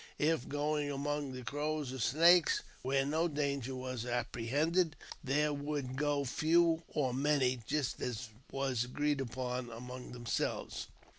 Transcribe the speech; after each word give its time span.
If 0.17 0.49
going 0.49 0.89
among 0.89 1.33
the 1.33 1.43
Crows 1.43 1.93
or 1.93 1.99
Snakes, 1.99 2.63
where 2.81 3.05
no 3.05 3.27
danger 3.27 3.75
was 3.75 4.03
apprehended, 4.03 4.95
there 5.23 5.53
would 5.53 5.95
go 5.95 6.25
few 6.25 6.81
or 6.87 7.13
many, 7.13 7.59
just 7.67 8.01
as 8.01 8.29
was 8.51 8.83
agreed 8.83 9.21
upon 9.21 9.69
among 9.69 10.11
themselves. 10.13 10.87